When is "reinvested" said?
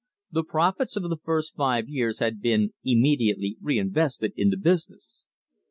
3.61-4.33